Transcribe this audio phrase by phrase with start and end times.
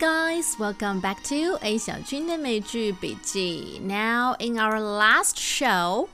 [0.00, 3.78] guys, welcome back to A 小军的美剧笔记.
[3.82, 6.08] Now, in our last show,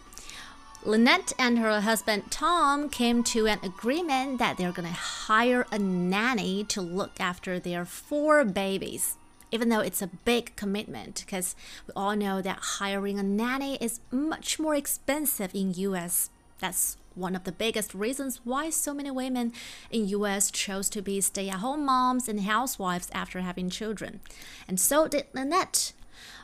[0.85, 5.79] Lynette and her husband Tom came to an agreement that they're going to hire a
[5.79, 9.17] nanny to look after their four babies.
[9.53, 11.55] Even though it's a big commitment, because
[11.87, 16.31] we all know that hiring a nanny is much more expensive in US.
[16.59, 19.54] That's one of the biggest reasons why so many women
[19.92, 24.20] in US chose to be stay-at-home moms and housewives after having children.
[24.68, 25.94] And so did Lynette.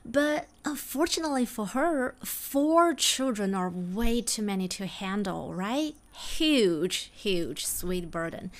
[0.05, 5.95] But unfortunately for her, four children are way too many to handle, right?
[6.11, 8.51] Huge, huge sweet burden.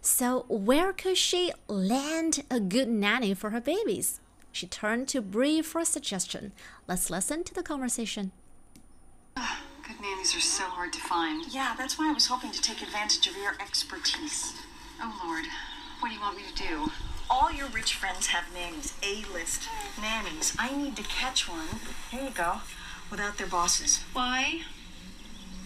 [0.00, 4.20] So, where could she land a good nanny for her babies?
[4.50, 6.52] She turned to Bree for a suggestion.
[6.88, 8.32] Let's listen to the conversation.
[10.02, 11.46] Nannies are so hard to find.
[11.54, 14.52] Yeah, that's why I was hoping to take advantage of your expertise.
[15.00, 15.44] Oh, Lord.
[16.00, 16.90] What do you want me to do?
[17.30, 19.68] All your rich friends have nannies, A-list
[20.00, 20.56] nannies.
[20.58, 21.78] I need to catch one.
[22.10, 22.62] Here you go.
[23.12, 24.02] Without their bosses.
[24.12, 24.62] Why?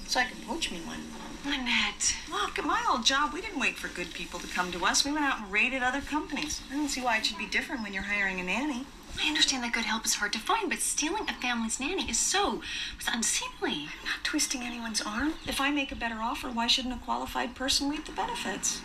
[0.07, 1.01] So I can poach me one.
[1.47, 2.15] Lynette.
[2.31, 5.03] Look, at my old job, we didn't wait for good people to come to us.
[5.03, 6.61] We went out and raided other companies.
[6.71, 8.85] I don't see why it should be different when you're hiring a nanny.
[9.23, 12.19] I understand that good help is hard to find, but stealing a family's nanny is
[12.19, 12.61] so
[12.97, 13.89] it's unseemly.
[14.05, 15.35] Not twisting anyone's arm.
[15.47, 18.81] If I make a better offer, why shouldn't a qualified person reap the benefits?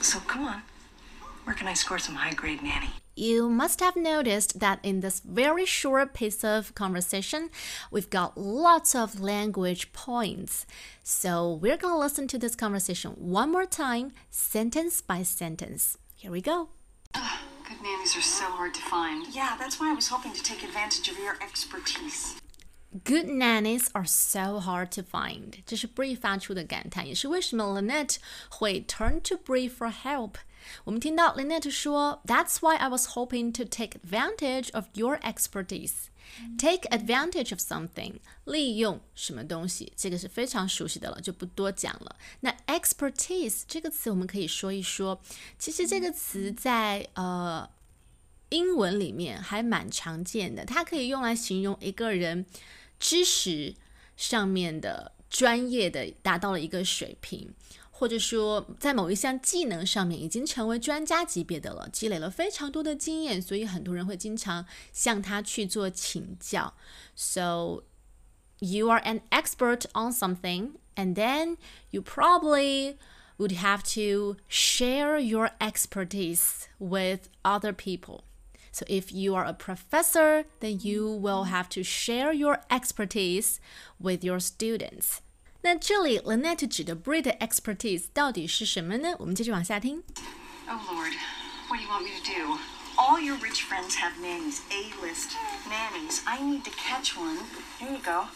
[0.00, 0.62] So come on.
[1.44, 2.90] Where can I score some high grade nanny?
[3.16, 7.48] You must have noticed that in this very short piece of conversation,
[7.90, 10.66] we've got lots of language points.
[11.04, 15.96] So we're going to listen to this conversation one more time, sentence by sentence.
[16.16, 16.70] Here we go.
[17.63, 19.27] Ugh, good nannies are so hard to find.
[19.33, 22.35] Yeah, that's why I was hoping to take advantage of your expertise.
[23.03, 25.61] Good nannies are so hard to find.
[25.65, 28.17] 这是 Bree 发出的感叹，也是为什么 Lynette
[28.49, 30.35] 会 turn to Bree for help。
[30.83, 36.09] 我们听到 Lynette 说，That's why I was hoping to take advantage of your expertise.
[36.58, 38.14] Take advantage of something，
[38.44, 42.16] 利用什么东西，这个是非常熟悉的了，就不多讲了。
[42.40, 45.20] 那 expertise 这个词我们可以说一说，
[45.58, 47.68] 其实这个词在呃
[48.50, 52.46] 英文里面还蛮常见的，它可以用来形容一个人
[52.98, 53.74] 知识
[54.16, 57.52] 上面的专业的达到了一个水平。
[57.93, 66.73] 或者说，在某一项技能上面已经成为专家级别的了，积累了非常多的经验，所以很多人会经常向他去做请教。
[67.15, 67.83] So
[68.59, 71.57] you are an expert on something, and then
[71.91, 72.95] you probably
[73.37, 78.21] would have to share your expertise with other people.
[78.71, 83.59] So if you are a professor, then you will have to share your expertise
[83.99, 85.21] with your students.
[85.64, 89.14] 那这里 Lynette 指的 Bree's expertise 到底是什么呢？
[89.18, 90.02] 我们继续往下听。
[90.68, 91.14] Oh Lord,
[91.68, 92.58] what do you want me to do?
[92.98, 95.30] All your rich friends have nannies, A-list
[95.66, 96.20] nannies.
[96.26, 97.38] I need to catch one.
[97.80, 98.26] Here you go.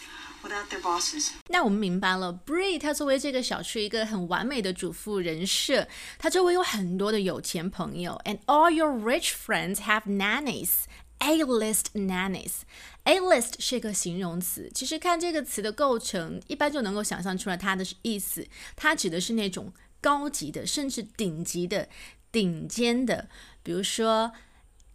[0.43, 2.33] Without their bosses，那我们明白了。
[2.47, 10.85] Bree 她作为这个小区一个很完美的主妇人设，她周围有很多的有钱朋友，and all your rich friends have nannies,
[11.19, 12.61] A-list nannies.
[13.09, 18.47] A-list 是一个形容词，其实看这个词的构成，一般就能够想象出来它的意思。
[18.77, 21.89] 它指的是那种高级的，甚至顶级的、
[22.31, 23.31] 顶尖的，
[23.63, 24.33] 比如说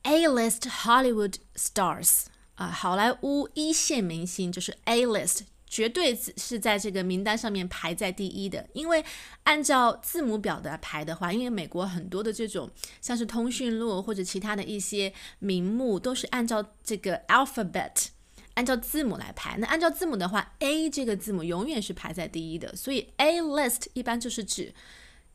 [0.04, 5.40] A-list Hollywood stars 啊，好莱坞一线明星就是 A-list。
[5.74, 9.04] 绝对是在这个名单上面排在第一的，因为
[9.42, 12.70] 按照字母表的排的话，因为美国很多的这种
[13.02, 18.10] 像是通讯录或者其他的一些名目都是按照这个 alphabet，
[18.54, 19.58] 按照字母来排。
[19.58, 24.76] 那按照字母的话，A 这个字母永远是排在第一的，所以 A list 一般就是指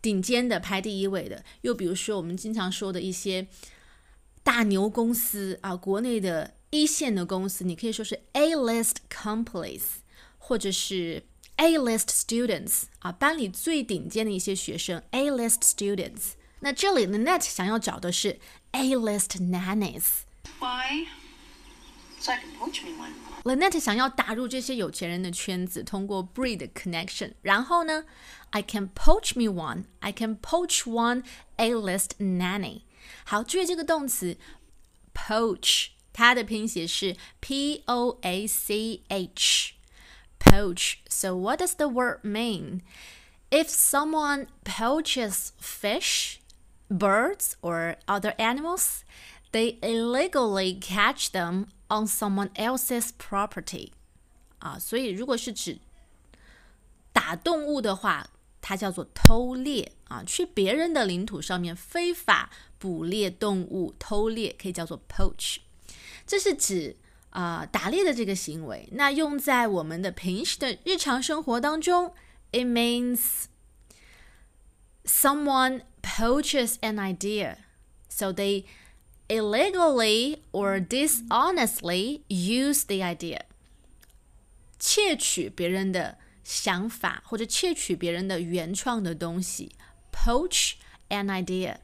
[0.01, 1.43] 顶尖的排第一位的。
[1.63, 3.49] 又比如说我们经常说的一些
[4.45, 9.83] 大牛公司啊，国内的一线的公司，你可以说是 A list companies。
[10.39, 11.25] 或者是
[11.57, 16.33] A-list students 啊，班里最顶尖的一些学生 A-list students。
[16.61, 18.39] 那这里的 Net 想要找的是
[18.73, 20.23] A-list nannies。
[20.59, 21.07] Why?
[22.21, 23.13] So I can poach me one.
[23.45, 27.35] Lynette 想要打入这些有钱人的圈子，通过 Bree's connection。
[27.43, 28.05] 然后呢
[28.51, 29.85] ，I can poach me one.
[30.01, 31.23] I can poach one
[31.57, 32.83] A-list nanny。
[33.25, 34.37] 好，注意这个动词
[35.15, 39.75] poach，它的拼写是 p o a c h。
[40.40, 41.00] poach.
[41.08, 42.82] So, what does the word mean?
[43.50, 46.40] If someone poaches fish,
[46.90, 49.04] birds, or other animals,
[49.52, 53.92] they illegally catch them on someone else's property.
[54.60, 55.80] 啊，所以如果是指
[57.12, 58.28] 打动物的话，
[58.62, 65.58] 它叫做偷猎啊，去别人的领土上面非法 捕猎动物、偷猎，可以叫做 poach。
[66.26, 66.96] 这是指
[67.31, 68.89] 啊、打猎的这个行为。
[68.93, 72.15] 那用在我们的平时的日常生活当中
[72.53, 73.45] ，it means
[75.05, 77.57] someone poaches an idea,
[78.09, 78.65] so they
[79.29, 83.41] illegally or dishonestly use the idea.
[84.79, 89.73] 窃取别人的想法或者窃取别人的原创的东西
[90.13, 90.75] ，poach
[91.09, 91.79] an idea。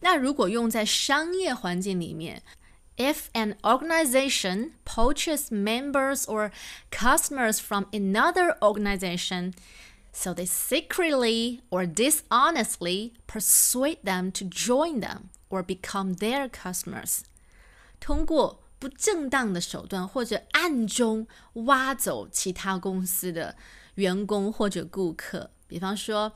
[0.00, 2.42] 那如果用在商业环境里面
[2.97, 6.51] ，if an organization poaches members or
[6.91, 9.53] customers from another organization,
[10.11, 17.21] so they secretly or dishonestly persuade them to join them or become their customers，
[17.99, 23.55] 通过不正当的手段或者暗中挖走其他公司的
[23.95, 25.51] 员工或者顾客。
[25.67, 26.33] 比方说，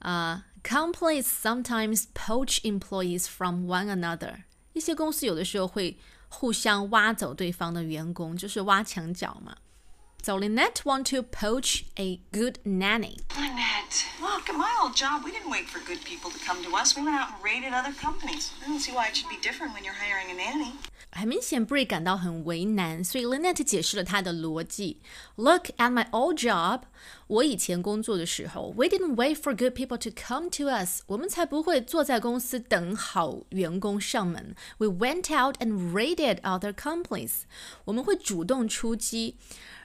[0.00, 4.44] 啊、companies sometimes poach employees from one another。
[4.73, 5.97] 一些公司有的时候会
[6.27, 9.55] 互相挖走对方的员工，就是挖墙脚嘛。
[10.25, 13.17] So Lynette want to poach a good nanny.
[13.35, 16.69] Lynette, look, at my old job, we didn't wait for good people to come to
[16.77, 16.95] us.
[16.95, 18.53] We went out and raided other companies.
[18.63, 20.71] I don't see why it should be different when you're hiring a nanny.
[21.11, 25.01] 很明显，Bree 感到很为难，所以 Lynette 解释了他的逻辑。
[25.35, 26.83] Look at my old job，
[27.27, 34.55] 我以前工作的时候，we didn't wait for good people to come to us，我们才不会坐在公司等好员工上门。
[34.77, 37.41] We went out and raided other companies，
[37.83, 39.37] 我们会主动出击。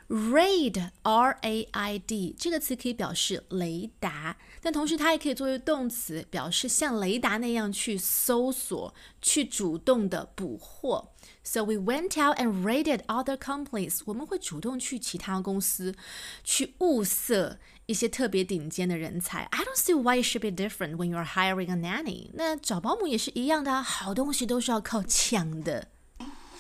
[0.08, 11.10] Raid, R-A-I-D 这个词可以表示雷达，但同时它也可以作为动词，表示像雷达那样去搜索、去主动的捕获。
[11.44, 14.00] So we went out and raided other companies。
[14.06, 15.94] 我们会主动去其他公司，
[16.43, 19.43] 去物色一些特别顶尖的人才。
[19.50, 22.31] I don't see why it should be different when you are hiring a nanny。
[22.32, 25.88] 那找保姆也是一样的，好东西都是要靠抢的。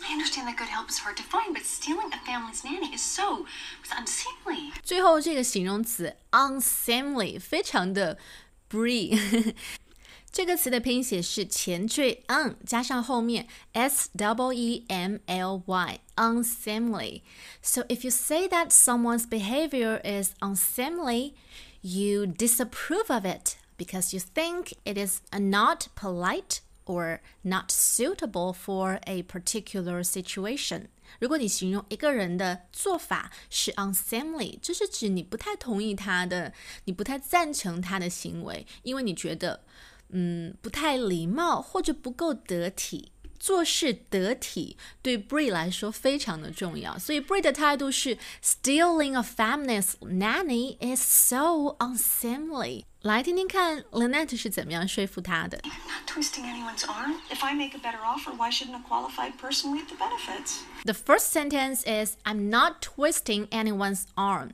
[0.07, 3.01] I understand that good help is hard to find, but stealing a family's nanny is
[3.01, 3.45] so
[3.91, 4.71] unseemly.
[4.83, 8.17] 最后这个形容词 unseemly 非常的
[8.69, 9.53] brie，
[10.31, 20.01] 这个词的拼写是前缀 un 加上后面 s double e m l y unseemly。So if you say that someone's behavior
[20.03, 21.33] is unseemly,
[21.81, 28.98] you disapprove of it because you think it is not polite or not suitable for
[29.04, 30.86] a particular situation。
[31.20, 36.52] 如果你形容一个人的做法是 unseemly，就是指你不太同意他的，
[36.86, 39.64] 你不太赞成他的行为，因为你觉得，
[40.08, 43.12] 嗯，不太礼貌或者不够得体。
[43.39, 52.85] 做事得体对 Bree 来说非常的重要，所以 Bree 的态度是 Stealing a family's nanny is so unseemly。
[53.01, 55.57] 来听听看 Lynette 是怎么样说服他的。
[55.57, 57.17] I'm not twisting anyone's arm.
[57.29, 60.59] If I make a better offer, why shouldn't a qualified person reap the benefits?
[60.85, 64.51] The first sentence is I'm not twisting anyone's arm。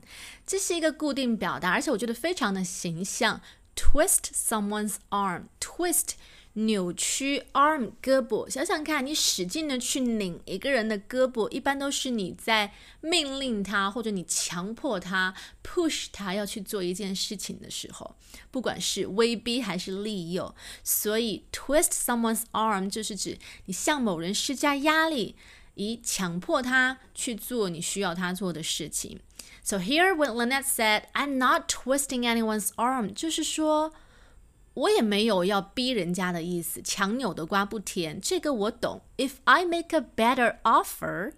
[0.47, 3.41] 这是一个固定表达，而且我觉得非常的形象。
[3.75, 5.43] Twist someone's arm.
[5.61, 6.13] Twist
[6.54, 18.16] 扭曲 arm 胳膊，想想看，你使劲的去拧一个人的胳膊，一般都是你在命令他，或者你强迫他 push 他要去做一件事情的时候，
[18.50, 20.54] 不管是威逼还是利诱。
[20.82, 25.36] 所以 twist someone's arm 就是指你向某人施加压力。
[25.76, 29.18] 以强迫他去做你需要他做的事情。
[29.64, 33.92] So here, when Lynette said, "I'm not twisting anyone's arm"，就是说
[34.75, 39.01] 我也没有要逼人家的意思，强扭的瓜不甜，这个我懂。
[39.17, 41.33] If I make a better offer，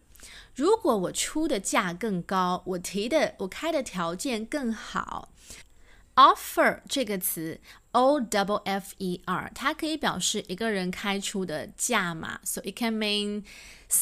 [0.54, 5.30] 如果我出的价更高，我提的我开的条件更好。
[6.16, 7.60] offer 这个词，
[7.94, 13.44] o double f e r，它可以表示一个人开出的价码，so it can mean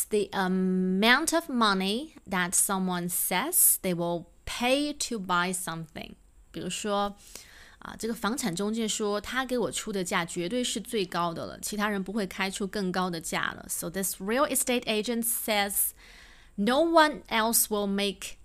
[0.09, 6.13] the amount of money that someone says they will pay to buy something。
[6.51, 7.15] 比如说，
[7.83, 13.65] 啊，这个房产中介说他给我出的价绝对是最高的了，其他人不会开出更高的价了。
[13.69, 15.91] So this real estate agent says
[16.55, 18.37] no one else will make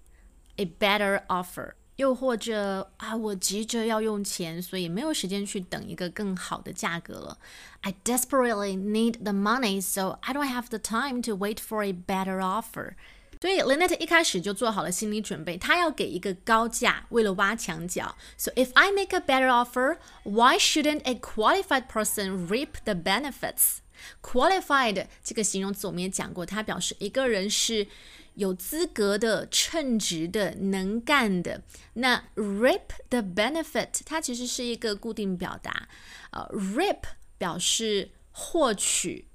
[0.57, 1.73] a better offer。
[1.97, 7.39] 又或者啊，我急着要用钱，所以没有时间去等一个更好的价格了。
[7.83, 12.41] I desperately need the money, so I don't have the time to wait for a better
[12.41, 12.95] offer.
[13.42, 18.18] 所以 Lynette 一开始就做好了心理准备，她要给一个高价，为了挖墙脚。
[18.36, 23.78] So if I make a better offer, why shouldn't a qualified person reap the benefits?
[24.22, 27.88] Qualified 这个形容词我们也讲过，它表示一个人是
[28.34, 31.62] 有资格的、称职的、能干的。
[31.94, 35.88] 那 reap the benefit 它其实是一个固定表达，
[36.32, 37.04] 呃，reap
[37.38, 39.29] 表示获取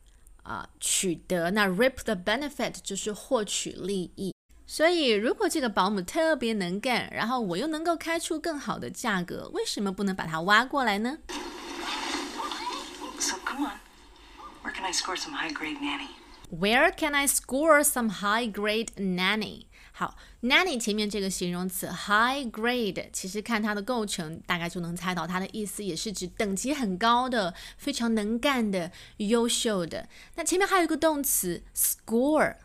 [0.45, 1.51] 啊、取得。
[1.51, 4.33] 那 reap the benefit 就是获取利益。
[4.67, 11.19] 所以，如果这个保姆特别能干，然后我又能够开出更好的价格，为什么不能把它挖过来呢
[13.19, 13.79] ？So come on.
[14.63, 16.09] Where can I score some high grade nanny?
[16.51, 19.67] Where can I score some high grade nanny？
[19.97, 30.09] 好，nanny 前面这个形容词 high grade，其实看它的构成，大概就能猜到它的意思，也是指等级很高的、非常能干的、优秀的。
[30.35, 32.57] 那前面还有一个动词 score，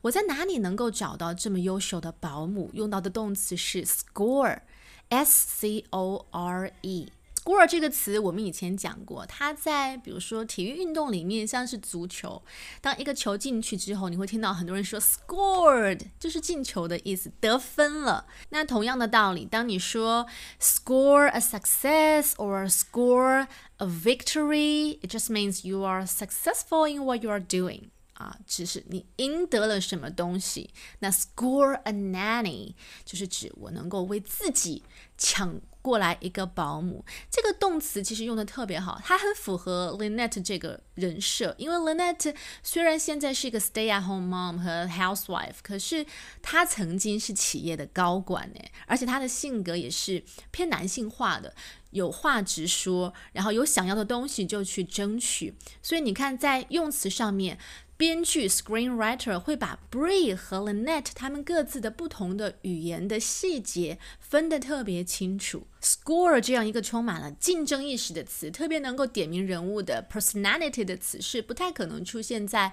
[0.00, 2.70] 我在哪里能够找到这么优秀的保姆？
[2.72, 7.12] 用到的动词是 score，s c o r e。
[7.58, 12.40] Score 这个词我们以前讲过，它在比如说体育运动里面，像是足球，
[12.80, 18.26] 当一个球进去之后，你会听到很多人说 scored，就是进球的意思，得分了。
[18.50, 20.26] 那同样的道理，当你说
[20.60, 23.48] score a success or score
[23.78, 27.88] a victory，it just means you are successful in what you are doing。
[28.14, 30.70] 啊，只是你赢得了什么东西。
[30.98, 32.74] 那 score a nanny
[33.04, 34.82] 就是指我能够为自己
[35.16, 37.02] 抢过来一个保姆。
[37.30, 41.54] 这个动词其实用的特别好，它很符合 Lynette 这个人设。
[41.56, 46.04] 因为 Lynette 虽然现在是一个 stay-at-home mom 和 housewife，可是
[46.42, 51.54] 她曾经是企业的高管呢，而且她的性格也是偏男性化的。
[51.90, 55.54] 有话直说，然后有想要的东西就去争取。
[55.80, 57.58] 所以你看，在用词上面，
[57.98, 65.66] 编剧 screenwriter 会把 Bree 和 Lynette 他们各自的不同的语言的细节分得特别清楚。
[65.82, 72.72] Score 这样一个充满了竞争意识的词，特别能够点明人物的 personality 的词，是不太可能出现在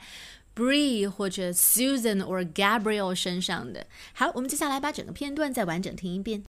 [0.55, 3.87] Bree 或者 Susan or Gabriel 身上的。
[4.13, 6.43] 好，我们接下来把整个片段再完整听一遍。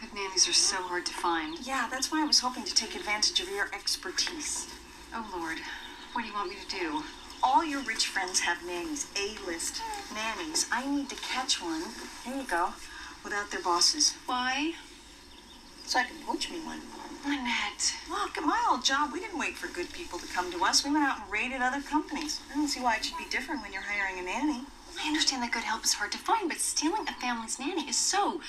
[0.00, 1.62] Good nannies are so hard to find.
[1.64, 4.64] Yeah, that's why I was hoping to take advantage of your expertise.
[5.12, 5.58] Oh, Lord.
[6.14, 7.02] What do you want me to do?
[7.44, 9.82] All your rich friends have nannies, A-list
[10.14, 10.66] nannies.
[10.70, 11.82] I need to catch one.
[12.24, 12.70] Here you go.
[13.24, 14.14] Without their bosses.
[14.26, 14.74] Why?
[15.84, 16.80] So I can poach me one.
[17.24, 17.94] Lynette.
[18.08, 20.84] Look, at my old job, we didn't wait for good people to come to us.
[20.84, 22.40] We went out and raided other companies.
[22.50, 24.62] I don't see why it should be different when you're hiring a nanny.
[25.02, 27.96] I understand that good help is hard to find, but stealing a family's nanny is
[27.96, 28.40] so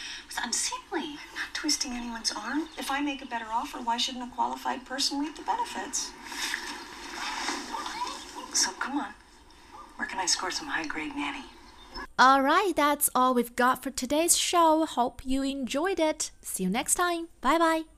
[0.44, 1.14] unseemly.
[1.36, 2.68] Not twisting anyone's arm.
[2.78, 6.12] If I make a better offer, why shouldn't a qualified person reap the benefits?
[8.54, 9.14] So come on.
[9.98, 11.46] Where can I score some high grade nanny?
[12.20, 14.86] Alright, that's all we've got for today's show.
[14.86, 16.32] Hope you enjoyed it.
[16.42, 17.30] See you next time.
[17.42, 17.93] Bye bye.